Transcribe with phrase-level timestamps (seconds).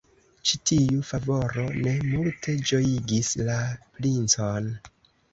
[0.51, 3.59] Ĉi tiu favoro ne multe ĝojigis la
[3.99, 4.71] princon.